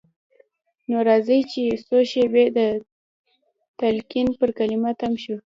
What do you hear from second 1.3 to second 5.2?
چې څو شېبې د تلقين پر کلمه تم